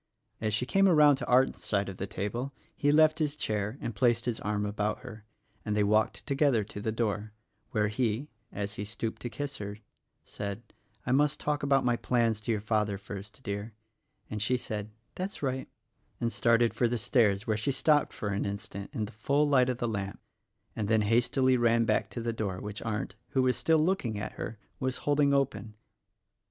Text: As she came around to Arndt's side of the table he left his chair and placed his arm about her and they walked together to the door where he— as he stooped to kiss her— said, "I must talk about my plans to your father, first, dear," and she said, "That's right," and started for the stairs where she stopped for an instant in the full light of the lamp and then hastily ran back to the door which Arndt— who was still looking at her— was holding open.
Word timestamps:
As 0.41 0.51
she 0.55 0.65
came 0.65 0.87
around 0.87 1.17
to 1.17 1.27
Arndt's 1.27 1.63
side 1.63 1.87
of 1.87 1.97
the 1.97 2.07
table 2.07 2.53
he 2.75 2.91
left 2.91 3.19
his 3.19 3.35
chair 3.35 3.77
and 3.79 3.93
placed 3.93 4.25
his 4.25 4.39
arm 4.39 4.65
about 4.65 5.01
her 5.01 5.25
and 5.63 5.77
they 5.77 5.83
walked 5.83 6.25
together 6.25 6.63
to 6.63 6.81
the 6.81 6.91
door 6.91 7.33
where 7.69 7.87
he— 7.87 8.27
as 8.51 8.73
he 8.77 8.83
stooped 8.83 9.21
to 9.21 9.29
kiss 9.29 9.57
her— 9.57 9.77
said, 10.25 10.63
"I 11.05 11.11
must 11.11 11.39
talk 11.39 11.61
about 11.61 11.85
my 11.85 11.97
plans 11.97 12.41
to 12.41 12.51
your 12.51 12.61
father, 12.61 12.97
first, 12.97 13.43
dear," 13.43 13.75
and 14.27 14.41
she 14.41 14.57
said, 14.57 14.89
"That's 15.13 15.43
right," 15.43 15.69
and 16.19 16.33
started 16.33 16.73
for 16.73 16.87
the 16.87 16.97
stairs 16.97 17.45
where 17.45 17.55
she 17.55 17.71
stopped 17.71 18.11
for 18.11 18.29
an 18.29 18.43
instant 18.43 18.89
in 18.95 19.05
the 19.05 19.11
full 19.11 19.47
light 19.47 19.69
of 19.69 19.77
the 19.77 19.87
lamp 19.87 20.19
and 20.75 20.87
then 20.87 21.01
hastily 21.01 21.57
ran 21.57 21.85
back 21.85 22.09
to 22.09 22.21
the 22.21 22.33
door 22.33 22.59
which 22.59 22.81
Arndt— 22.81 23.13
who 23.33 23.43
was 23.43 23.55
still 23.55 23.77
looking 23.77 24.17
at 24.17 24.31
her— 24.33 24.57
was 24.79 24.97
holding 25.05 25.31
open. 25.31 25.75